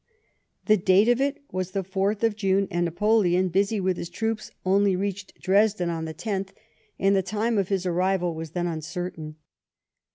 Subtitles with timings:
[0.65, 4.49] The date of it was the 4th of June, and Napoleon, busy with his troops,
[4.65, 6.53] only reached Dresden on the 10th,
[6.97, 9.35] and the time of his arrival was then uncertain.